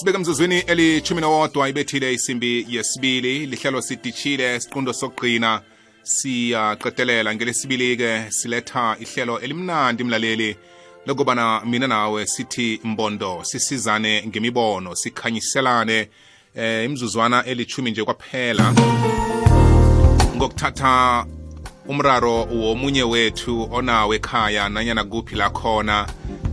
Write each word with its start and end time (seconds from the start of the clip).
sibeke 0.00 0.16
emzuzwini 0.16 0.58
elithumi 0.58 1.20
nowodwa 1.20 1.68
ibethile 1.68 2.14
isimbi 2.14 2.66
yesibili. 2.68 3.46
Lihlelo 3.46 3.82
sidishile 3.82 4.60
siqundo 4.60 4.92
sokugqina 4.92 5.60
siyaqedelela. 6.02 7.34
Ngelesibili-ke 7.34 8.30
siletha 8.30 8.96
ihlelo 9.00 9.40
elimnandi 9.40 10.04
mlaleli 10.04 10.56
lokubana 11.06 11.62
mina 11.64 11.86
nawe 11.86 12.26
sithi 12.26 12.80
mbondo 12.84 13.44
sisizane 13.44 14.24
ngemibono 14.26 14.96
sikhanyiselane 14.96 16.08
eh 16.54 16.84
imzuzwana 16.84 17.44
elithumi 17.44 17.90
nje 17.90 18.04
kwaphela. 18.04 18.74
Ngokuthatha 20.36 21.26
umraro 21.88 22.44
womunye 22.44 23.02
wethu 23.02 23.68
onawo 23.72 24.14
ekhaya 24.14 24.68
nanyana 24.68 25.04
kuphi 25.04 25.36
la 25.36 25.50
khona 25.50 26.06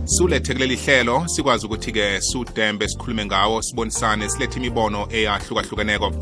siwulethe 0.08 0.54
kuleli 0.54 0.76
hlelo 0.76 1.28
sikwazi 1.28 1.66
ukuthi-ke 1.66 2.20
siwudembe 2.20 2.88
sikhulume 2.88 3.24
ngawo 3.26 3.62
sibonisane 3.62 4.28
silethe 4.28 4.58
imibono 4.58 5.08
eyahlukahlukeneko. 5.10 6.12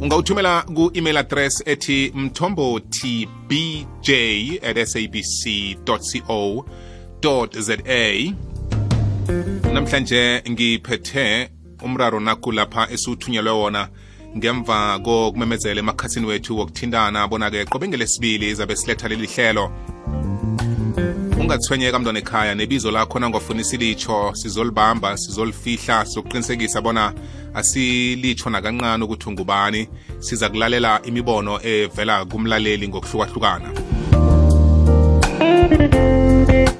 Ungawuthumela 0.00 0.62
ku-email 0.62 1.16
address 1.16 1.62
ethi 1.66 2.12
mthombothi 2.14 3.28
bj 3.48 4.10
at 4.62 4.84
sabc 4.84 5.76
co 7.22 7.48
za 7.58 7.76
namhlanje 9.72 10.42
ngiphethe 10.50 11.50
umraro 11.82 12.20
naku 12.20 12.52
lapha 12.52 12.90
esiwuthunyelwe 12.90 13.52
wona. 13.52 13.88
Ngemva 14.36 14.98
kokumemezela 14.98 15.80
emakhathini 15.80 16.26
wethu 16.26 16.58
wokuthintana 16.58 17.28
bona-ke 17.28 17.64
qobe 17.64 17.88
ngelesibili 17.88 18.54
zabe 18.54 18.76
siletha 18.76 19.08
leli 19.08 19.26
hlelo. 19.26 19.72
Ungathwenyeka 21.42 21.98
mntwana 21.98 22.18
ekhaya. 22.18 22.54
Nebizo 22.54 22.90
lakho 22.90 23.18
nangofunisa 23.18 23.74
ilitsho 23.76 24.32
sizolibamba 24.34 25.16
sizolifihla 25.16 26.04
sizokuqinisekisa 26.04 26.80
bona 26.80 27.12
asilitsho 27.54 28.50
nakancane 28.50 29.04
ukuthi 29.04 29.28
ungubani. 29.28 29.88
Siza 30.18 30.48
kulalela 30.48 31.00
imibono 31.04 31.60
evela 31.62 32.24
kumlaleli 32.24 32.88
ngokuhlukahlukana. 32.88 33.68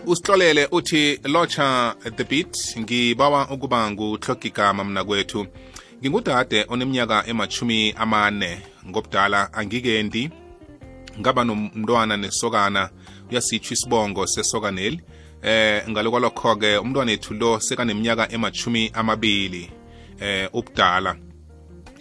Usihlolele 0.06 0.68
uthi 0.70 1.20
locha 1.24 1.94
the 2.16 2.24
beat. 2.24 2.56
Ngibawa 2.78 3.50
ukuba 3.50 3.90
nguhlogigama 3.90 4.84
mna 4.84 5.04
kwethu 5.04 5.46
ngingudade 6.00 6.66
oneminyaka 6.68 7.26
emachumi 7.26 7.94
amane. 7.98 8.60
Ngobudala 8.88 9.52
angikendi. 9.52 10.30
Ngaba 11.20 11.44
nomntwana 11.44 12.16
nesokana 12.16 12.90
uyasitsho 13.30 13.74
isibongo 13.74 14.26
sesokaneli 14.26 15.00
eh 15.42 15.88
ngalokwalokho-ke 15.88 16.78
umntwana 16.78 17.12
ethu 17.12 17.34
lo 17.34 17.60
sekaneminyaka 17.60 18.32
emachumi 18.32 18.90
amabili 18.94 19.70
eh 20.20 20.48
ubudala. 20.52 21.16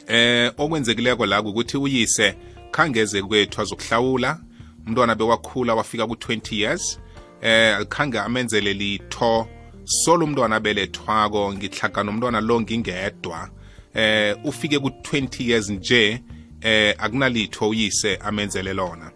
Eh 0.07 0.51
okwenzekileko 0.57 1.25
la 1.25 1.41
ukuthi 1.41 1.77
uyise 1.77 2.35
khangeze 2.71 3.21
kwethu 3.21 3.61
azokuhlawula. 3.61 4.39
Umntwana 4.87 5.15
bewakhula 5.15 5.75
wafika 5.75 6.07
ku-20 6.07 6.55
years. 6.55 6.99
Eh 7.41 7.85
khange 7.87 8.19
amenzele 8.19 8.73
litho. 8.73 9.47
Solo 9.83 10.25
umntwana 10.25 10.55
abelethwako 10.55 11.53
ngihlaga 11.53 12.03
nomntwana 12.03 12.41
lo 12.41 12.61
ngingedwa. 12.61 13.49
Eh 13.93 14.37
ufike 14.43 14.79
ku-20 14.79 15.49
years 15.49 15.69
nje 15.69 16.23
eh 16.61 16.95
akunalitho 16.97 17.69
uyise 17.69 18.15
amenzele 18.15 18.73
lona. 18.73 19.11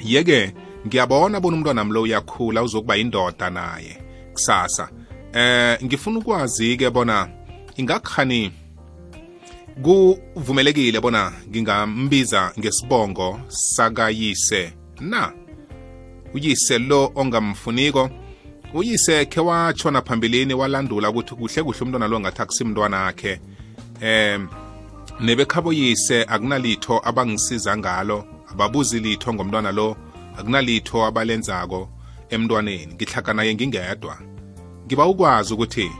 Yeke 0.00 0.54
ngiyabona 0.86 1.40
bona 1.40 1.56
umntwana 1.56 1.84
mlo 1.84 2.02
uyakhula 2.02 2.62
uzokuba 2.62 2.96
indoda 2.96 3.50
naye. 3.50 3.98
Kusasa. 4.32 4.88
Eh 5.32 5.78
ngifuna 5.84 6.18
ukwazi 6.18 6.76
ke 6.76 6.90
bona 6.90 7.28
ingakhani 7.76 8.52
kuvumelekile 9.82 11.00
bona 11.00 11.32
ngingambiza 11.48 12.52
ngesibongo 12.58 13.40
sakayise 13.48 14.72
na? 15.00 15.32
Uyise 16.34 16.78
lo 16.78 17.12
ongamfuniko 17.14 18.10
uyise 18.74 19.26
khe 19.26 19.40
watshona 19.40 20.02
phambilini 20.02 20.54
walandula 20.54 21.10
ukuthi 21.10 21.34
kuhle 21.34 21.62
kuhle 21.62 21.80
umntwana 21.80 22.08
lo 22.08 22.20
ngathi 22.20 22.42
akusimntwana 22.42 23.06
akhe 23.06 23.40
em 24.00 24.48
nebekhabo 24.48 24.63
yise 25.72 26.24
akunalitho 26.24 27.00
abangisiza 27.04 27.76
ngalo 27.76 28.24
ababuzi 28.50 29.00
litho 29.00 29.34
ngomntwana 29.34 29.72
lo 29.72 29.96
akunalitho 30.38 31.04
abalenzako 31.04 31.88
emntwaneni. 32.28 32.94
Ngihlaka 32.94 33.34
naye 33.34 33.54
ngingedwa. 33.54 34.18
Ngiba 34.86 35.06
ukwazi 35.06 35.54
ukuthi 35.54 35.90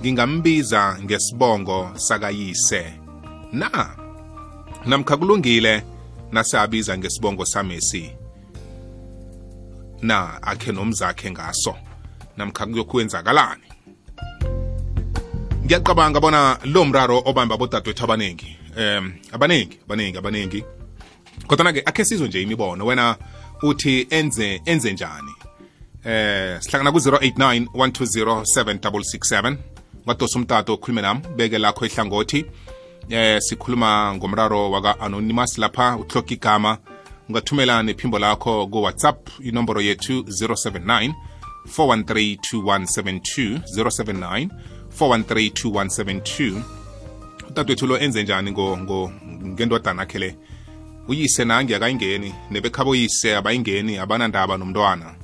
ngingambiza 0.00 0.98
ngesibongo 1.02 1.90
sakayise. 1.94 2.94
Na? 3.52 3.96
Namkha 4.86 5.16
kulungile 5.16 5.84
nasabiza 6.32 6.98
ngesibongo 6.98 7.44
samesi? 7.44 8.10
Na 10.02 10.42
akhe 10.42 10.72
nomzakhe 10.72 11.30
ngaso? 11.30 11.74
Namkha 12.36 12.66
kuyokwenzakalani 12.66 13.72
ngiyacabanga 15.64 16.20
bona 16.20 16.58
lo 16.64 16.84
mraro 16.84 17.22
obamba 17.24 17.56
bodadewethu 17.56 18.04
abaningi 18.04 18.61
um 18.76 19.12
abaningi 19.32 19.78
abaningi 19.84 20.18
abaningi. 20.18 20.64
Kodwa-ke 21.46 21.82
akhe 21.86 22.04
sizwe 22.04 22.28
nje 22.28 22.42
imibono 22.42 22.86
wena 22.86 23.16
uthi 23.62 24.06
enze 24.10 24.60
enze 24.64 24.92
njani? 24.92 25.32
Eh 26.04 26.60
sihlangana 26.60 26.92
ku-089 26.92 27.66
120 27.74 28.42
7667 28.42 29.56
ngadosa 30.06 30.38
umtato 30.38 30.74
ukhulume 30.74 31.02
nami 31.02 31.20
beke 31.36 31.58
lakho 31.58 31.86
ihlangothi. 31.86 32.44
Eh 33.10 33.40
sikhuluma 33.40 34.14
ngomraro 34.14 34.70
waka-anonymous 34.70 35.58
lapha 35.58 35.96
uhloka 35.96 36.34
igama. 36.34 36.78
Ungathumela 37.28 37.82
nephimbo 37.82 38.18
lakho 38.18 38.66
ku-whatsapp 38.66 39.28
inomboro 39.40 39.80
yethu 39.80 40.20
079 40.20 41.14
4132172 41.76 43.60
079 43.76 44.48
4132172 44.98 46.81
udadewethu 47.52 47.86
lo 47.86 47.98
enze 47.98 48.22
njani 48.22 48.52
ngendodana 48.52 50.02
akhe 50.02 50.18
le? 50.18 50.36
Uyise 51.08 51.44
nange 51.44 51.76
akayingeni 51.76 52.34
nebekhabo 52.50 52.94
yise 52.94 53.36
abayingeni 53.36 53.98
abanandaba 53.98 54.56
nomntwana. 54.56 55.14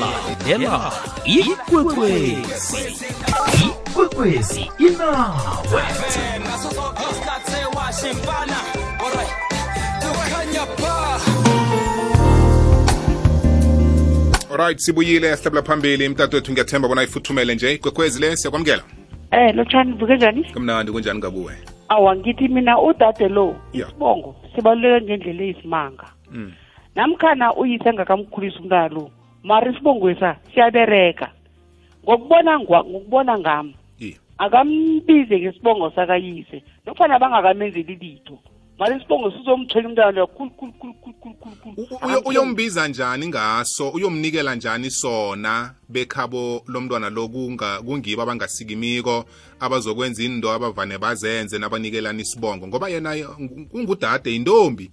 Lalela 0.00 0.92
ikwekwezi. 1.24 2.78
ikwekwezi 3.66 4.70
inawe. 4.78 5.82
Alright 14.50 14.78
sibuyile 14.78 15.36
sihlabela 15.36 15.62
phambili. 15.62 16.04
Imtato 16.04 16.36
wethu 16.36 16.52
ngiyathemba 16.52 16.88
bona 16.88 17.02
ifuthumele 17.02 17.54
nje. 17.54 17.78
Kwekwezi 17.78 18.20
le 18.20 18.36
siyakwamukela 18.36 18.82
Eh 19.31 19.55
lotshani 19.55 19.93
vuke 19.93 20.17
njani? 20.17 20.44
kamnandi 20.44 20.93
kunjani 20.93 21.21
kakuwe 21.21 21.55
Awa 21.88 22.17
ngithi 22.17 22.49
mina 22.49 22.81
udade 22.81 23.29
lo 23.29 23.56
isibongo 23.73 24.37
sibaluleke 24.55 25.05
ngendlela 25.05 25.43
eyisimanga. 25.43 26.06
Mm. 26.31 26.53
Namkhana 26.94 27.55
uyise 27.55 27.88
engakamkhulisa 27.88 28.59
umntwana 28.59 28.88
lo. 28.88 29.11
Mara 29.43 29.71
isibongwesa 29.71 30.37
siyabereka. 30.55 31.29
Ngokubona 32.05 32.59
ngwa 32.59 32.85
ngokubona 32.85 33.38
ngami 33.38 33.75
akambize 34.41 35.41
ngesibongo 35.41 35.91
sakayise 35.91 36.62
nofana 36.87 37.19
bangakamenzeli 37.19 37.94
litho. 37.94 38.38
Mara 38.81 38.97
isibongo 38.97 39.31
sizomthwela 39.31 39.88
umntwana 39.88 40.11
lo 40.11 40.27
khulu 40.27 40.50
khulu 40.56 40.73
khulu 40.73 40.94
khulu 40.94 41.15
khulu 41.21 41.35
khulu 41.35 41.56
khulu. 41.56 41.87
U- 41.93 42.06
uyo- 42.06 42.23
uyombiza 42.27 42.88
njani 42.88 43.29
ngaso? 43.29 43.91
Uyomnikela 43.91 44.55
njani 44.55 44.91
sona? 44.91 45.75
Bekhabo 45.88 46.62
lomntwana 46.67 47.11
lo 47.11 47.29
kunga- 47.29 47.82
kungibo 47.85 48.23
abangasikimiko 48.23 49.25
abazokwenza 49.61 50.23
into 50.23 50.49
abavane 50.50 50.97
bazenze 50.99 51.59
nabanikelana 51.59 52.21
isibongo? 52.21 52.67
Ngoba 52.69 52.88
yena 52.88 53.12
ngu- 53.17 53.69
kungudade 53.69 54.35
intombi 54.35 54.91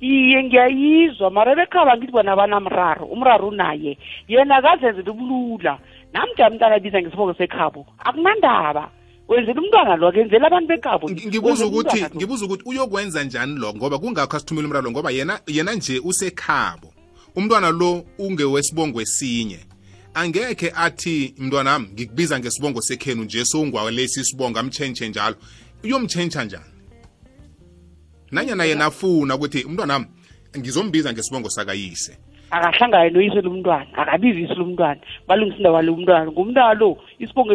iye 0.00 0.42
ngiyayizwa. 0.42 1.30
Mara 1.30 1.54
bekhaba 1.54 1.96
ngithi 1.96 2.12
bona 2.12 2.34
banamraro. 2.36 3.04
Umraro 3.06 3.48
unaye. 3.48 3.98
Yena 4.28 4.56
akazenzela 4.56 5.12
ubulula 5.12 5.78
namjani 6.12 6.54
umntwana 6.56 6.74
abiza 6.76 7.02
ngesibongo 7.02 7.34
sekhabo. 7.34 7.86
Akunandaba. 7.98 8.88
Wenzela 9.28 9.60
umntwana 9.60 9.96
lo 9.96 10.08
akenzela 10.08 10.46
abantu 10.46 10.68
bekhabo 10.68 11.08
Ngi- 11.10 11.26
ngibuza 11.26 11.64
Wenzela 11.64 11.68
ukuthi 11.70 11.88
umntwana 11.88 12.08
lo. 12.08 12.16
ngibuza 12.16 12.44
ukuthi 12.44 12.62
uyokwenza 12.66 13.24
njani 13.24 13.54
lo 13.58 13.74
ngoba 13.74 13.98
kungakho 13.98 14.36
asithumela 14.36 14.66
umralo 14.68 14.90
ngoba 14.90 15.10
yena 15.10 15.40
yena 15.46 15.74
nje 15.74 15.98
usekhabo. 16.04 16.92
Umntwana 17.36 17.70
lo 17.70 18.04
ungewesibongo 18.18 19.00
esinye. 19.00 19.60
Angekhe 20.14 20.72
athi 20.76 21.34
mntwanami 21.38 21.88
ngikubiza 21.94 22.38
ngesibongo 22.40 22.80
sekhenu 22.82 23.24
nje 23.24 23.44
sowungwalesi 23.44 24.20
isibongo 24.20 24.58
amtshentshe 24.58 25.08
njalo. 25.08 25.36
Uyomtshentsha 25.84 26.44
njani? 26.44 26.64
Nanyana 28.30 28.64
yena 28.64 28.84
afuna 28.84 29.34
ukuthi 29.34 29.64
umntwanami 29.64 30.06
ngizombiza 30.58 31.12
ngesibongo 31.12 31.50
sakayise. 31.50 32.18
Akahlangane 32.52 33.10
noyise 33.10 33.40
lomntwana 33.40 33.92
akabizisi 33.96 34.54
lomntwana 34.54 35.00
balungisa 35.28 35.58
indaba 35.58 35.82
lomntwana 35.82 36.30
ngumntwana 36.30 36.74
lo 36.74 36.98
isibongo 37.18 37.52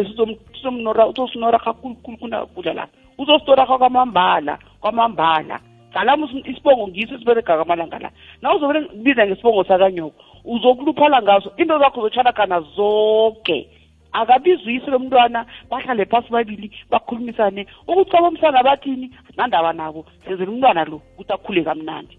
uzosinora 1.10 1.58
kakhulukhulu 1.58 2.18
kunakudla 2.18 2.72
lapha 2.74 2.98
uzositorakha 3.18 3.78
kwamambala 3.78 4.58
kwamambala. 4.80 5.60
Ngalama 5.90 6.28
isibongo 6.44 6.88
ngiso 6.88 7.14
esiberega 7.14 7.56
kwamalanga 7.56 7.98
la. 7.98 8.10
Na 8.42 8.54
uzobiza 8.54 9.26
ngesibongo 9.26 9.64
sakanyoko 9.64 10.24
uzokuluphala 10.44 11.22
ngaso. 11.22 11.52
Into 11.56 11.78
zakho 11.78 12.02
zotshalakhana 12.02 12.60
zonke 12.76 13.68
akabizwisi 14.12 14.90
lo 14.90 14.98
mntwana 14.98 15.46
bahlale 15.70 16.04
phasi 16.04 16.30
babili 16.30 16.70
bakhulumisane. 16.90 17.66
Ukuthi 17.86 18.16
abomsana 18.16 18.62
bathini? 18.62 19.10
Nandaba 19.36 19.72
nabo. 19.72 20.06
Senzela 20.24 20.50
umntwana 20.50 20.84
lo 20.84 21.02
ukuthi 21.14 21.32
akhule 21.32 21.64
kamnandi. 21.64 22.18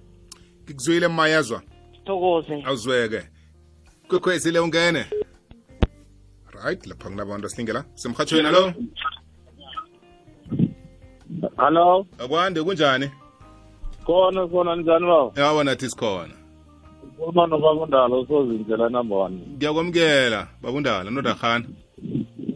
Ngikuzwile 0.66 1.08
mayazwa. 1.08 1.62
Sithokoze 2.10 2.64
awuzweke 2.66 3.22
kwekhwezile 4.08 4.60
ungene 4.60 5.06
right 6.64 6.88
lapha 6.88 7.10
kunabantu 7.10 7.48
asilingela 7.48 7.86
semhathweni 7.96 8.48
alo 8.48 8.74
Hello, 11.58 12.06
akwande 12.20 12.64
kunjani 12.64 13.10
khona 14.06 14.48
khona 14.48 14.76
njani 14.76 15.06
baba? 15.06 15.42
yabo 15.42 15.64
nathi 15.64 15.90
sikhona 15.90 16.34
Uma 17.20 17.48
nobakundalo 17.48 18.26
sozindlela 18.28 18.90
number 18.90 19.18
1. 19.18 19.32
ngiyakwamukela 19.58 20.48
babundala 20.62 21.12
nodahana 21.12 21.66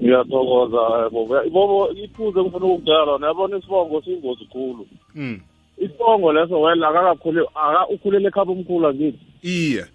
Ngiyathokoza 0.03 1.09
bobo. 1.09 1.49
Bobo 1.49 1.89
iphuze 1.91 2.41
ngifuna 2.41 2.65
ukudala 2.65 3.17
nayabona 3.17 3.57
isibongo 3.57 4.01
singozi 4.01 4.45
khulu. 4.45 4.88
mm. 5.15 5.39
Isibongo 5.77 6.33
leso 6.33 6.61
wena 6.61 6.88
akakakhule 6.88 7.41
aka 7.56 7.88
ukhulele 7.88 8.27
ekhaba 8.27 8.51
omkhulu 8.51 8.88
angithi. 8.88 9.19
Iye 9.44 9.86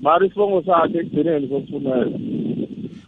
Mari 0.00 0.26
isibongo 0.26 0.62
sakhe 0.62 0.98
ekugcineni 0.98 1.48
sokuphumela. 1.48 2.18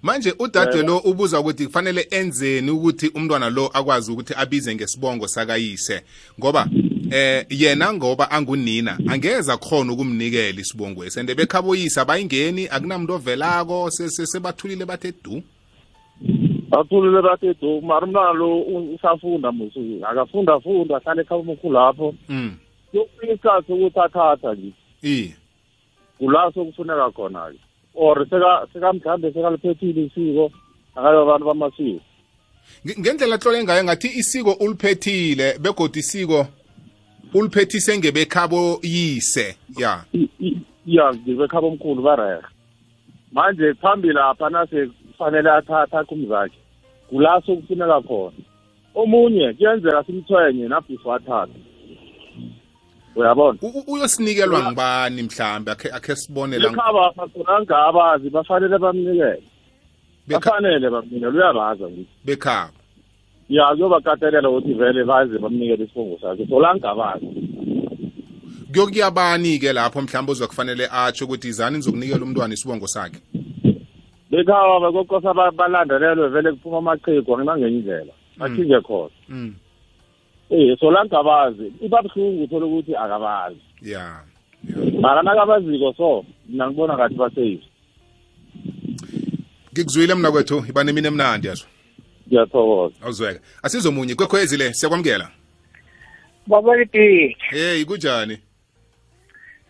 manje 0.03 0.35
udade 0.39 0.77
Yebo. 0.77 0.89
lo 0.89 0.99
ubuza 0.99 1.41
ukuthi 1.41 1.67
kufanele 1.67 2.07
enzeni 2.11 2.71
ukuthi 2.71 3.09
umntwana 3.15 3.51
lo 3.51 3.67
akwazi 3.67 4.13
ukuthi 4.13 4.35
abize 4.37 4.75
ngesibongo 4.75 5.27
sakayise 5.29 6.03
ngoba 6.41 6.67
eh 7.11 7.47
yena 7.51 7.93
ngoba 7.93 8.31
angunina 8.31 8.99
angeza 9.09 9.57
khona 9.57 9.93
ukumnikela 9.93 10.61
isibongo 10.61 11.05
ese 11.05 11.21
ende 11.21 11.35
bekhaboyisa 11.35 12.05
bayingeni 12.05 12.69
akunamuntu 12.69 13.13
ovelako 13.15 13.91
se- 13.91 14.09
se- 14.11 14.27
sebathulile 14.27 14.85
bathe 14.87 15.13
du 15.25 15.43
Athulile 16.71 17.23
bathi 17.23 17.55
do 17.61 17.81
mari 17.81 18.05
umntwana 18.07 18.33
lo 18.33 18.61
usafunda 18.95 19.53
musu. 19.53 19.81
Akafunda 20.11 20.61
funda 20.61 20.97
ahlale 20.97 21.23
ekhaba 21.23 21.41
omkhulu 21.41 21.73
lapho. 21.75 22.15
mm. 22.29 22.53
Yokufika 22.93 23.33
isikhathi 23.33 23.73
ukuthi 23.73 24.01
athatha 24.01 24.55
nje. 24.55 24.73
iye 25.03 25.35
kula 26.19 26.53
sokufuneka 26.55 27.11
khona 27.11 27.50
ke 27.53 27.59
or 27.94 28.26
seka 28.31 28.67
sekamhlambe 28.73 29.32
sekaliphethile 29.32 30.05
isiko 30.06 30.50
akayo 30.97 31.23
abantu 31.23 31.47
bamasiko. 31.47 32.00
Nge- 32.87 32.99
ngendlela 33.00 33.38
tlole 33.38 33.65
ngayo 33.65 33.85
ngathi 33.85 34.09
isiko 34.09 34.53
uliphethile 34.61 35.59
begodi 35.59 35.99
isiko 35.99 36.47
uliphethise 37.35 37.99
ngebekhabo 37.99 38.81
yise 38.82 39.56
ya 39.79 40.05
ya 40.87 41.15
ngibekhaba 41.15 41.67
omkhulu 41.67 42.03
barehe 42.03 42.43
manje 43.32 43.75
phambili 43.75 44.15
lapha 44.15 44.51
nase 44.51 44.87
kufanele 44.87 45.51
athatha 45.51 46.05
kumzakhe 46.05 46.56
kula 47.10 47.43
sokufuneka 47.46 48.01
khona. 48.01 48.37
Omunye 48.94 49.53
kuyenzeka 49.53 50.05
simthwenye 50.05 50.69
nabhifo 50.69 51.13
athathe 51.15 51.53
uyabona? 53.19 53.58
U- 53.63 53.75
u- 53.79 53.93
uyosinikelwa 53.93 54.63
ngibani 54.67 55.22
mhlambe? 55.22 55.70
Akhe 55.70 55.89
akhe 55.93 56.17
sibone 56.17 56.58
la 56.58 56.69
ekhaba 56.70 57.13
bakhona 57.17 57.87
abazi 57.89 58.31
bafanele 58.31 58.79
bamnikele. 58.79 59.43
Bekha- 60.29 60.51
bafanele 60.51 60.91
bamnikele 60.91 61.29
uyabaza 61.29 61.84
ngithi 61.91 62.08
bekhabo 62.25 62.72
ya 63.48 63.65
kuyobakatelela 63.75 64.48
ukuthi 64.51 64.75
vele 64.75 65.05
baze 65.05 65.39
bamnikele 65.39 65.84
isibongo 65.84 66.19
sakhe. 66.20 66.46
Solangabazi 66.46 67.27
kuyokuyabani 68.72 69.58
ke 69.58 69.72
lapho 69.72 70.03
mhlawumbe 70.03 70.32
ozokufanele 70.32 70.89
atsho 70.93 71.25
ukuthi 71.25 71.48
izani 71.48 71.77
nizokunikela 71.77 72.25
umntwana 72.25 72.55
isibongo 72.55 72.87
sakhe? 72.87 73.19
Bekhaba 74.31 74.81
bekokosa 74.81 75.34
ba- 75.34 75.51
balandelelwe 75.51 76.29
vele 76.29 76.53
kuphuma 76.53 76.79
amachego 76.79 77.39
ngenye 77.39 77.69
indlela. 77.69 78.13
Bathinge 78.39 78.81
khona. 78.81 79.10
Mm. 79.29 79.55
Eh 80.50 80.78
solangabazi 80.81 81.72
iba 81.81 82.02
buhlungu 82.02 82.44
uthole 82.44 82.64
ukuthi 82.64 82.96
akabazi. 82.96 83.60
Ya. 83.82 84.22
Mara 85.00 85.22
nakabaziko 85.22 85.94
so 85.96 86.24
mina 86.48 86.70
ngibona 86.70 86.94
ngathi 86.94 87.14
baseyivi 87.14 87.64
ngikuzwile 89.72 90.14
mna 90.14 90.31
kwethu 90.31 90.64
ibani 90.69 90.93
mina 90.93 91.08
emnandi 91.08 91.46
yazo 91.46 91.67
ngiyathokoza. 92.26 92.94
Awuzweke. 93.02 93.40
Asizomunye 93.62 94.14
kwekhwezi 94.14 94.56
le 94.56 94.74
siyakwamukela 94.74 95.31
Babaliti, 96.46 97.36
hey 97.50 97.84
kunjani? 97.84 98.38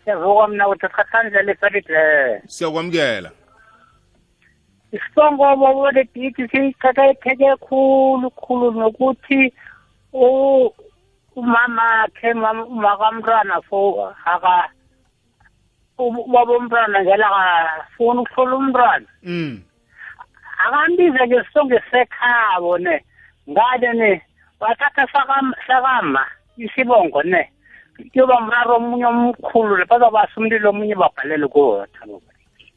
Siyavuka 0.04 0.48
mina 0.48 0.68
ukuthi 0.68 0.86
sikhathanje 0.86 1.42
lesaliti 1.42 1.92
le. 1.92 2.42
siyakwamukela. 2.46 3.30
Isibongo 4.92 5.56
babaliti 5.56 6.48
siyithatha 6.48 7.10
ipheke 7.10 7.56
khulu 7.56 8.30
khulu 8.30 8.70
nokuthi 8.70 9.52
u 10.12 10.70
umama 11.36 12.08
khe 12.14 12.34
mama 12.34 12.96
kamntwana 12.96 13.62
fo 13.62 14.14
aka 14.24 14.68
ubaba 15.98 16.52
umntwana 16.56 17.02
ngela 17.02 17.26
akafuni 17.26 18.20
ukuhlola 18.20 18.56
umntwana 18.56 19.06
akambize 20.58 21.26
ke 21.28 21.38
sonke 21.52 21.80
sekhabo 21.90 22.78
ne 22.78 23.04
ngale 23.50 23.92
ne 23.92 24.22
bathatha 24.60 25.06
sakam 25.12 25.52
sakama 25.66 26.26
isibongo 26.56 27.22
ne 27.22 27.50
kuyoba 28.12 28.40
mraro 28.40 28.76
omunye 28.76 29.06
omkhulu 29.06 29.76
le 29.76 29.84
bazobasa 29.84 30.34
umlilo 30.36 30.70
omunye 30.70 30.94
babhalele 30.94 31.46
kuwotha 31.48 32.06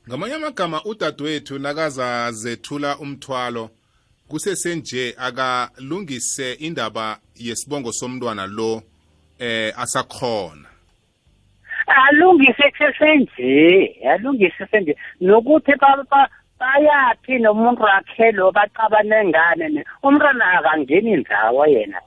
ngamanye 0.08 0.36
amagama 0.36 0.84
udadewethu 0.84 1.60
nakaza 1.60 2.32
zethula 2.32 2.98
umthwalo 2.98 3.70
kusesenje 4.32 5.16
akalungise 5.18 6.54
indaba 6.54 7.20
yesibongo 7.36 7.92
somntwana 7.92 8.48
lo 8.48 8.82
eh 9.40 9.74
asakhona. 9.78 10.70
Alungise 11.88 12.72
kusesenje 12.72 14.00
alungise 14.14 14.68
senje 14.72 14.96
nokuthi 15.22 15.72
ba- 15.82 16.06
ba- 16.12 16.30
bayaphi 16.60 17.40
nomuntu 17.40 17.84
wakhe 17.84 18.32
lo 18.32 18.52
bacabane 18.52 19.26
ngane 19.26 19.70
ne? 19.70 19.86
Umntwana 20.04 20.46
akangeni 20.60 21.18
ndawo 21.18 21.68
yena 21.68 22.02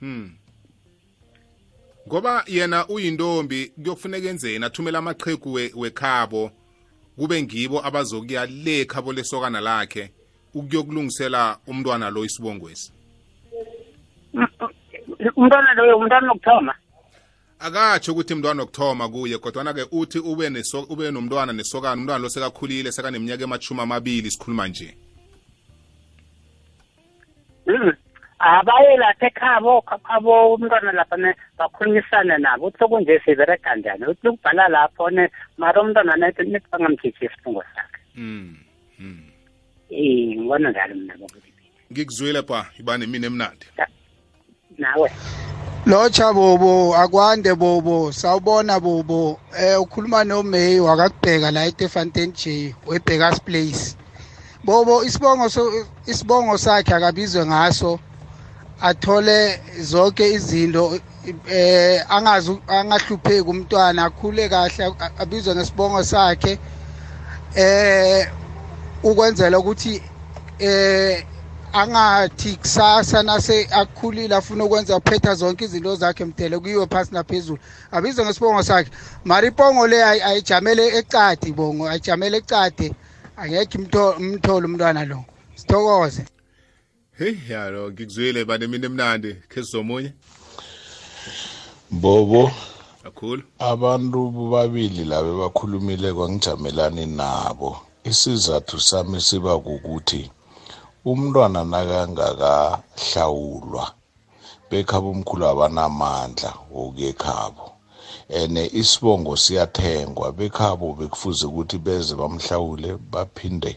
hmm. 0.00 0.36
Ngoba 2.08 2.44
yena 2.46 2.88
uyintombi 2.88 3.66
kuyokufuneka 3.66 4.28
enzeni 4.28 4.64
athumela 4.64 4.98
amaqhegu 4.98 5.52
we- 5.52 5.72
wekhabo 5.76 6.50
kube 7.16 7.42
ngibo 7.42 7.86
abazokuya 7.86 8.46
le 8.46 8.84
khabo 8.84 9.12
lesokana 9.12 9.60
lakhe. 9.60 10.10
Ukuyokulungisela 10.54 11.58
umntwana 11.66 12.10
lo 12.10 12.24
isibongwesi 12.24 12.92
umntwana 15.36 15.74
loyo 15.74 15.98
umntwana 15.98 16.28
wokuthoma 16.28 16.74
akatsho 17.58 18.12
ukuthi 18.12 18.34
mntwana 18.34 18.62
wokuthoma 18.62 19.08
kuye 19.08 19.38
kodwana-ke 19.38 19.86
uthi 19.92 20.18
ube 20.18 20.50
neso, 20.50 20.86
ube 20.88 21.10
nomntwana 21.10 21.52
nesokana 21.52 22.00
umntwana 22.00 22.22
lo 22.22 22.28
sekakhulile 22.28 22.92
sekaneminyaka 22.92 23.44
emachumi 23.44 23.80
amabili 23.80 24.30
sikhuluma 24.30 24.68
nje 24.68 24.96
Mm. 27.66 27.92
abaye 28.38 28.96
lapha 28.96 29.26
ekhabo 29.26 29.82
khabo 29.82 30.54
umntwana 30.54 30.92
lapha 30.92 31.16
ne 31.16 31.34
bakhulumisane 31.58 32.38
nabo 32.38 32.66
uthi 32.66 32.84
okunje 32.84 33.20
sibereka 33.24 33.76
njani 33.76 34.04
uthi 34.06 34.28
ukubhala 34.28 34.68
lapho 34.68 35.10
ne 35.10 35.28
mara 35.58 35.82
umntwana 35.82 36.16
nethi 36.16 36.42
bangamkhiphi 36.72 37.24
isifungo 37.24 37.62
sakhe 37.74 38.00
mm. 38.16 38.24
mm. 38.24 38.49
Eh 40.50 40.58
ngibona 40.58 40.70
njalo 40.70 40.94
mina 40.94 41.14
ngikuzwile 41.92 42.42
pa 42.42 42.66
ibane 42.78 43.06
mina 43.06 43.26
emnandi? 43.26 43.66
Nawe. 44.78 45.10
Locha 45.86 46.32
bobo 46.32 46.94
akwande 46.96 47.54
bobo 47.54 48.12
sawubona 48.12 48.80
bobo 48.80 49.38
eh 49.58 49.80
ukhuluma 49.80 50.24
noMay 50.24 50.80
wakakubheka 50.80 51.50
la 51.50 51.66
eTefanten 51.66 52.32
J 52.32 52.74
weBeckers 52.86 53.40
Place. 53.40 53.96
Bobo 54.64 55.04
isibongo 55.04 55.48
so- 55.48 55.86
isibongo 56.06 56.58
sakhe 56.58 56.94
akabizwe 56.94 57.46
ngaso. 57.46 58.00
Athole 58.82 59.60
zonke 59.80 60.32
izinto 60.32 60.98
eh 61.50 62.04
angazi 62.08 62.58
angahlupheki 62.68 63.48
umntwana 63.50 64.04
akhule 64.04 64.48
kahle 64.48 64.94
abizwe 65.18 65.54
ngesibongo 65.54 66.02
sakhe. 66.04 66.58
Eh 67.56 68.28
ukwenzela 69.02 69.58
ukuthi 69.58 70.02
eh 70.60 71.24
angathi 71.72 72.56
kusasa 72.56 73.22
nase 73.22 73.68
akhulile 73.70 74.34
afuna 74.34 74.64
ukwenza 74.64 74.96
uphetha 74.96 75.34
zonke 75.34 75.64
izinto 75.64 75.96
zakhe 75.96 76.24
mdele 76.24 76.58
kuyiwe 76.58 76.86
phasi 76.86 77.14
naphezulu. 77.14 77.58
Abizwe 77.92 78.24
ngesibongo 78.24 78.62
sakhe 78.62 78.90
mara 79.24 79.48
ipongo 79.48 79.86
le 79.86 80.02
ayi- 80.04 80.22
ayijamele 80.22 80.98
ecadi 80.98 81.52
bongo 81.52 81.88
ayijamele 81.88 82.36
ecade 82.36 82.92
angekho 83.36 83.78
imtho- 83.78 84.16
umthole 84.18 84.66
umntwana 84.66 85.04
lo. 85.04 85.24
Sithokoze. 85.54 86.24
Heyi 87.18 87.38
yalo 87.48 87.90
ngikuzwile 87.90 88.44
bane 88.44 88.66
mina 88.66 88.86
emnandi? 88.86 89.36
Khe 89.48 89.62
sizomunye 89.62 90.12
bobo 91.90 92.50
kakhulu. 93.02 93.42
abantu 93.58 94.30
bobabili 94.30 95.04
laba 95.04 95.32
bakhulumile 95.38 96.12
kwangijamelani 96.12 97.06
nabo. 97.06 97.76
Isizathu 98.04 98.80
sami 98.80 99.20
siba 99.20 99.58
kukuthi 99.58 100.30
umntwana 101.04 101.64
nakangakahlawulwa 101.64 103.92
bekhabo 104.70 105.10
omkhulu 105.10 105.44
abanamandla 105.52 106.50
wokuya 106.70 107.08
ekhabo. 107.12 107.66
Ene 108.28 108.62
isibongo 108.80 109.36
siyathengwa 109.36 110.32
bekhabo 110.32 110.94
bekufuze 110.98 111.46
ukuthi 111.46 111.78
beze 111.78 112.14
bamhlawule 112.20 112.90
baphinde 113.12 113.72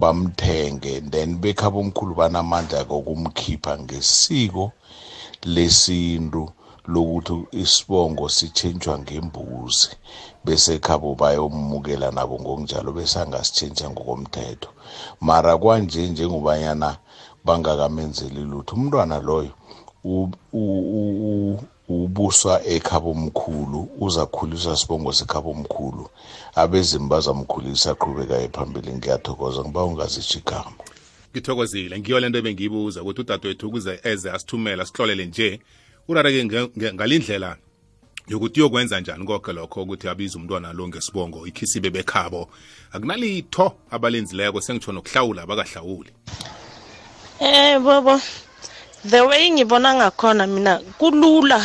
bamthenge. 0.00 1.00
Then 1.10 1.30
bekhabo 1.42 1.78
omkhulu 1.80 2.14
banamandla 2.14 2.84
kokumkhipha 2.84 3.78
ngesiko 3.78 4.72
lesintu. 5.54 6.44
Lokuthi 6.92 7.58
isibongo 7.62 8.28
sitshentshwa 8.28 8.98
ngembuzi 8.98 9.88
bese 10.44 10.78
khabo 10.78 11.14
bayomukela 11.14 12.10
nabo 12.10 12.36
ngokunjalo 12.40 12.92
bese 12.92 13.18
angasitshentsha 13.18 13.90
ngokomthetho. 13.90 14.68
Mara 15.20 15.58
kwanje 15.58 16.08
njengobanyana 16.08 16.96
bangakamenzeli 17.44 18.42
lutho 18.44 18.76
umntwana 18.76 19.18
loyo 19.20 19.52
ubuswa 21.88 22.64
ekhabo 22.66 23.10
omkhulu 23.10 23.88
uzakhuliswa 24.00 24.76
sibongo 24.76 25.12
sekhabo 25.12 25.50
omkhulu 25.50 26.08
abezimu 26.54 27.08
bazamkhulisa 27.08 27.90
aqhubekayo 27.92 28.48
phambili 28.48 28.92
ngiyathokoza 28.94 29.60
ngiba 29.64 29.84
ungazitsho 29.84 30.38
igama 30.38 30.82
ngithokozile 31.32 31.98
ngiyo 31.98 32.20
le 32.20 32.28
nto 32.28 32.38
ebengiyibuza 32.38 33.02
ukuthi 33.02 33.20
udadewethu 33.20 33.68
ukuze 33.68 34.00
eze 34.10 34.28
asithumele 34.30 34.82
asihlolele 34.82 35.26
nje 35.26 35.60
urareke 36.08 36.68
ngalindlela 36.94 37.56
yokuthi 38.28 38.60
uyokwenza 38.60 39.00
njani 39.00 39.24
konke 39.26 39.52
lokho 39.52 39.82
ukuthi 39.82 40.08
abize 40.08 40.38
umntwana 40.38 40.72
lo 40.72 40.88
ngesibongo 40.88 41.46
ikhisibe 41.46 41.90
bekhabo 41.90 42.48
akunalitho 42.92 43.66
abalenzileko 43.90 44.60
sengitsho 44.60 44.92
nokuhlawula 44.92 45.42
abakahlawuli 45.42 46.10
Eh 47.40 47.78
bobo 47.80 48.20
the 49.04 49.20
way 49.20 49.50
ngibona 49.50 49.94
ngakhona 49.94 50.46
mina 50.46 50.78
kulula 50.98 51.60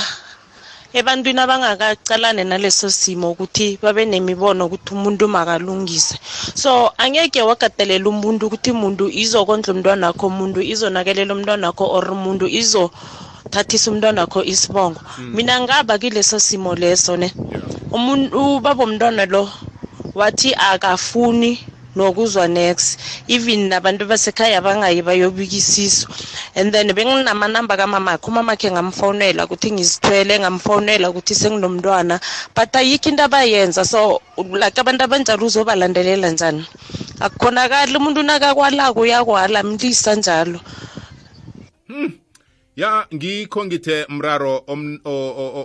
ebantwini 0.94 1.40
abangakacalane 1.40 2.44
naleso 2.44 2.90
simo 2.90 3.32
ukuthi 3.32 3.78
babe 3.82 4.06
nemibono 4.06 4.66
ukuthi 4.66 4.94
umuntu 4.94 5.28
makalungise. 5.28 6.18
So 6.56 6.92
angeke 6.98 7.42
wakatelela 7.42 8.10
umuntu 8.10 8.48
ukuthi 8.48 8.72
umuntu 8.72 9.06
izokondla 9.10 9.74
umntwana 9.74 10.08
wakho 10.08 10.28
umuntu 10.28 10.60
izonakelela 10.62 11.34
umntwana 11.34 11.68
wakho 11.68 11.86
or 11.86 12.12
umuntu 12.12 12.48
izothathisa 13.50 13.92
umntwana 13.92 14.22
wakho 14.22 14.44
isibongo. 14.44 15.02
Mina 15.18 15.60
ngaba 15.62 15.98
kileso 15.98 16.40
simo 16.40 16.76
leso 16.76 17.18
ne? 17.18 17.34
Ubaba 17.92 18.84
umntwana 18.84 19.26
lo 19.26 19.50
wathi 20.14 20.54
akafuni 20.54 21.58
nokuzwa 21.96 22.48
next 22.48 23.00
even 23.28 23.68
nabantu 23.70 24.06
basekhaya 24.06 24.62
bangayi 24.62 25.02
bayobikisiswa 25.02 26.08
and 26.56 26.72
then 26.72 26.94
benginamanamba 26.94 27.76
kamamakhe 27.78 28.28
umamakhe 28.30 28.72
ngamfonela 28.72 29.46
ukuthi 29.46 29.72
ngizithwele 29.72 30.40
ngamfonela 30.40 31.10
ukuthi 31.10 31.34
senginomntwana. 31.36 32.20
But 32.56 32.76
ayikho 32.76 33.10
into 33.10 33.24
abayenza 33.24 33.84
so 33.86 34.22
like 34.54 34.78
abantu 34.78 35.04
abanjalo 35.04 35.46
uzobalandelela 35.46 36.30
njani? 36.30 36.66
Akukhonakali 37.20 37.98
umuntu 37.98 38.22
nakakwalako 38.24 39.00
uyakwala 39.02 39.64
mlisa 39.64 40.16
njalo. 40.16 40.60
Ya 42.80 43.08
ngikho 43.14 43.66
ngithe 43.66 44.06
mraro 44.10 44.64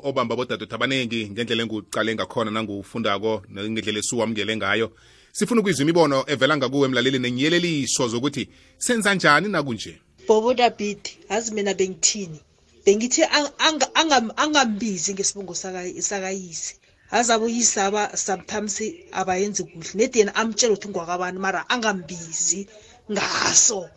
obamba 0.08 0.34
bodadewethu 0.36 0.74
abaningi 0.74 1.30
ngendlela 1.30 1.62
engucale 1.62 2.10
ngakhona 2.14 2.50
nangufundako 2.50 3.42
ngendlela 3.50 3.98
esuwamukele 4.02 4.56
ngayo. 4.56 4.90
Sifuna 5.32 5.60
ukuyizwa 5.60 5.82
imibono 5.84 6.24
evela 6.26 6.56
ngakuwe 6.56 6.86
emlaleli 6.88 7.18
nenyeleliso 7.18 8.08
zokuthi 8.08 8.48
senza 8.78 9.14
njani 9.14 9.48
nakunje? 9.48 9.92
Bobo 10.26 10.54
dabhidi 10.54 11.10
azi 11.28 11.54
mina 11.54 11.74
bengithini? 11.74 12.40
Bengithi 12.84 13.22
ang- 13.22 13.52
anga- 13.58 13.92
angam- 13.94 14.34
angambizi 14.36 15.14
ngesibongo 15.14 15.54
saka- 15.54 16.02
sakayise 16.02 16.74
azabe 17.10 17.44
uyise 17.44 17.80
aba 17.80 18.16
sometimes 18.16 18.82
abayenzi 19.12 19.62
kuhle. 19.62 19.90
Nedi 19.94 20.18
yena 20.18 20.34
amtshela 20.34 20.72
ukuthi 20.74 20.88
ngwakabani 20.88 21.38
mara 21.38 21.68
angambizi 21.68 22.66
ngaso. 23.10 23.88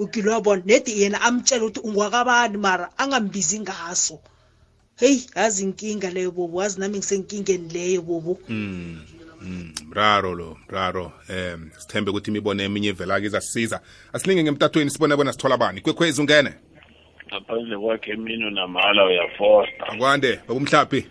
Ukilo 0.00 0.32
wabona 0.32 0.62
nedi 0.66 1.02
yena 1.02 1.20
amtshela 1.20 1.64
ukuthi 1.64 1.80
ungwakabani 1.80 2.56
mara 2.56 2.90
angambizi 2.98 3.60
ngaso. 3.60 4.18
Heyi 4.96 5.26
yazi 5.36 5.64
inkinga 5.64 6.10
leyo 6.10 6.30
bobo 6.30 6.62
yazi 6.62 6.80
nami 6.80 6.98
ngisenkingeni 6.98 7.68
leyo 7.72 8.02
bobo. 8.02 8.38
Mm, 8.48 9.00
mm, 9.40 9.74
mraro 9.88 10.34
lo 10.34 10.56
mraro 10.68 11.12
um 11.28 11.70
sithembe 11.78 12.10
ukuthi 12.10 12.30
imibono 12.30 12.62
eminye 12.62 12.88
evela-ke 12.88 13.26
izasisiza. 13.26 13.80
Asilinge 14.12 14.42
ngemtatweni 14.42 14.90
sibone 14.90 15.16
bona 15.16 15.32
sithola 15.32 15.56
bani. 15.56 15.80
Kwekhwezi 15.80 16.20
ungene. 16.20 16.54
Ngaphandle 17.28 17.78
kwakhe 17.78 18.16
mina 18.16 18.46
unamhala 18.46 19.04
uyafosta. 19.04 19.86
Akwande 19.86 20.40
babumhlaphi 20.48 21.06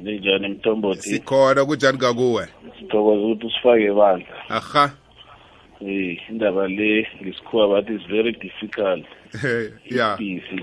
ninjani 0.00 0.48
mthombothi 0.48 1.02
sikhona 1.02 1.64
kunjani 1.64 1.98
kakuwe 1.98 2.48
sithokoza 2.78 3.24
ukuthi 3.24 3.46
usifake 3.46 3.84
ebandla 3.84 4.48
aha. 4.48 4.90
Eh, 5.80 6.18
indaba 6.28 6.68
le 6.68 7.06
ngesikhuwa 7.22 7.68
bathi 7.68 7.94
is 7.94 8.06
very 8.08 8.32
difficult. 8.32 9.06
Ya 9.90 10.16
busy. 10.16 10.60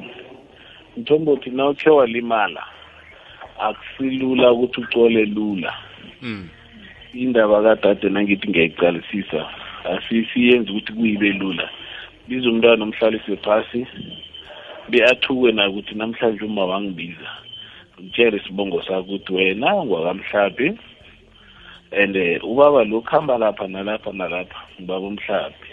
Mthombothi 0.98 1.50
na 1.50 1.70
ukhe 1.70 1.90
walimala 1.90 2.64
akusilula 3.60 4.52
ukuthi 4.52 4.82
ucole 4.82 5.26
lula. 5.26 5.74
Mm. 6.22 6.50
indaba 7.14 7.64
kadade 7.64 8.10
nangithi 8.10 8.48
ngiyayicalisisa 8.50 9.50
asisiyenzi 9.84 10.72
ukuthi 10.72 10.94
kuyibe 10.94 11.32
lula. 11.32 11.70
Biza 12.28 12.50
umntwana 12.50 12.84
omhlalise 12.84 13.38
phasi 13.38 13.88
be-athuke 14.90 15.52
nayo 15.52 15.70
ukuthi 15.72 15.96
namhlanje 15.96 16.46
uma 16.46 16.66
wangibiza 16.66 17.30
ngitshele 18.02 18.38
isibongo 18.38 18.82
sakho 18.82 19.00
ukuthi 19.02 19.34
wena 19.34 19.86
ngwakamhlaphi 19.86 20.68
and 21.92 22.16
eh, 22.16 22.40
ubaba 22.44 22.84
lo 22.84 23.02
kuhamba 23.02 23.38
lapha 23.38 23.68
nalapha 23.68 24.12
nalapha 24.12 24.60
ngibaba 24.80 25.08
umhlaphi 25.08 25.72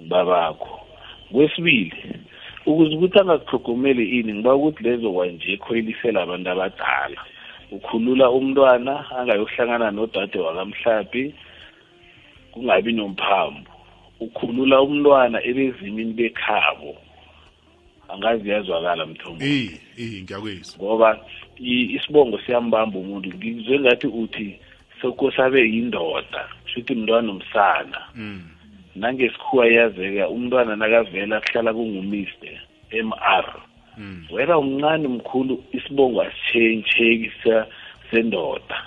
ngibabakho 0.00 0.80
kwesibili 1.32 1.92
ukuze 2.66 2.94
ukuthi 2.96 3.18
angakuhlogomeli 3.18 4.04
ini 4.18 4.32
ngiba 4.34 4.54
ukuthi 4.54 4.82
lezo 4.82 5.12
kwanje 5.12 5.56
khoyilisela 5.56 6.22
abantu 6.22 6.50
abadala. 6.50 7.20
Ukhulula 7.70 8.30
umntwana 8.30 9.10
angayohlangana 9.10 9.90
nodade 9.90 10.38
wakamhlaphi 10.38 11.34
kungabi 12.52 12.92
nomphambo 12.92 13.70
ukhulula 14.20 14.82
umntwana 14.82 15.42
ebezimini 15.44 16.12
bekhabo 16.12 16.96
angazi 18.08 18.48
yazwakala 18.48 19.06
mthombo. 19.06 19.44
Eh 19.44 19.68
eh 19.98 20.22
ngiyakwezwa 20.22 20.76
ngoba 20.78 21.20
isibongo 21.58 22.38
siyambamba 22.38 22.98
umuntu. 22.98 23.28
Ngizwe 23.28 23.80
ngathi 23.80 24.06
uthi 24.06 24.58
sokosabe 25.00 25.60
yindoda 25.60 26.48
shuthi 26.66 26.94
mntwana 26.94 27.32
umsana 27.32 28.00
mm. 28.14 28.42
nangesikhuwa 28.96 29.66
yazeka 29.66 30.28
umntwana 30.28 30.76
nakavela 30.76 31.40
kuhlala 31.40 31.74
kungumiste 31.74 32.60
mr 32.92 33.44
mm. 33.98 34.26
wena 34.30 34.58
umncane 34.58 35.08
mkhulu 35.08 35.64
isibongo 35.72 36.22
asitshentsheki 36.22 37.32
sendoda 38.10 38.78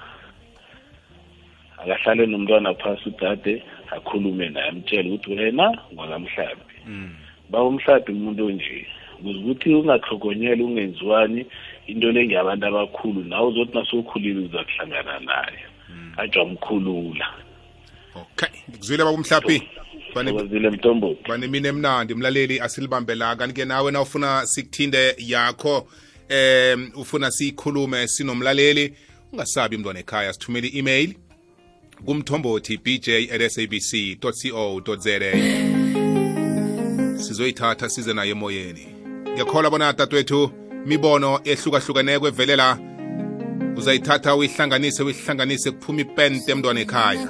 akahlale 1.77 2.25
nomntwana 2.25 2.73
phasi 2.73 3.09
udade 3.09 3.63
akhulume 3.91 4.49
naye 4.49 4.69
amtshele 4.69 5.09
ukuthi 5.09 5.31
wena 5.31 5.77
ngwakamhlaphi 5.93 6.77
mm. 6.87 7.15
bawumhlaphi 7.49 8.11
umuntu 8.11 8.45
onje 8.45 8.87
ukuze 9.19 9.39
ukuthi 9.39 9.73
ungahlogonyele 9.75 10.63
ungenziwani 10.63 11.45
into 11.87 12.11
le 12.11 12.25
ngeyabantu 12.25 12.65
abakhulu 12.67 13.23
nawe 13.23 13.47
uzothi 13.47 13.77
nasokhulile 13.77 14.39
uzakuhlangana 14.45 15.19
naye 15.19 15.61
ajwa 16.17 16.45
mkhulula 16.45 17.27
okay 18.15 18.49
ngikuzwile 18.69 19.03
babumhlaphi 19.03 19.63
Bane- 20.15 20.31
okwazile 20.31 20.69
mtomboti 20.69 21.23
banemini 21.29 21.67
emnandi 21.67 22.15
mlaleli 22.15 22.59
asilibambe 22.59 23.15
la 23.15 23.35
kanti-ke 23.35 23.65
nawe 23.65 23.91
na 23.91 24.01
ufuna 24.01 24.45
sikuthinde 24.45 25.15
yakho 25.17 25.87
em 26.29 26.91
ufuna 26.95 27.31
siyikhulume 27.31 28.07
sinomlaleli 28.07 28.93
ungasabi 29.33 29.77
mntwana 29.77 29.99
ekhaya. 29.99 30.33
Sithumele 30.33 30.67
i-email 30.67 31.13
kumthombothi 32.05 32.77
bj 32.77 33.09
at 33.09 33.49
sabc 33.49 34.17
co 34.21 34.95
za 34.97 35.19
sizoyithatha 37.17 37.89
size 37.89 38.13
naye 38.13 38.31
emoyeni. 38.31 38.87
Ngiyakholwa 39.33 39.71
bona 39.71 39.93
tatwethu 39.93 40.51
mibono 40.85 41.39
ehlukahlukeneko 41.43 42.27
evelela 42.27 42.79
uzayithatha 43.77 44.35
uyihlanganise 44.35 45.03
uyihlanganise 45.03 45.71
kuphuma 45.71 46.01
ipente 46.01 46.51
emntwana 46.51 46.79
ekhaya 46.85 47.25